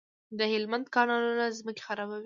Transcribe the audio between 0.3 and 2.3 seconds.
د هلمند کانالونه ځمکې خړوبوي.